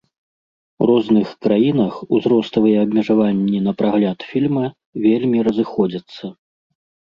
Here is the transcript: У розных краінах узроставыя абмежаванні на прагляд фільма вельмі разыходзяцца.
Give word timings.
У 0.83 0.87
розных 0.91 1.33
краінах 1.47 1.93
узроставыя 2.15 2.77
абмежаванні 2.85 3.59
на 3.69 3.77
прагляд 3.85 4.19
фільма 4.33 4.65
вельмі 5.07 5.37
разыходзяцца. 5.53 6.23